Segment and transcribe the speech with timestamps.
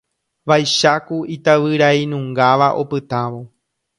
[0.45, 3.41] Vaicháku itavyrainungáva opytávo.